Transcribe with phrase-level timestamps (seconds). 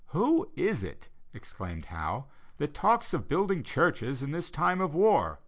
[0.13, 2.25] "Who is it," exclaimed Howe,
[2.57, 5.39] "that talks of building churches in this time of war?"